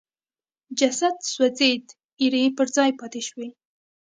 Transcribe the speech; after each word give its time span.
جسد 0.79 1.15
سوځېد 1.33 1.85
ایرې 2.21 2.43
پر 2.57 2.67
ځای 2.75 2.91
پاتې 2.99 3.21
شوې. 3.27 3.47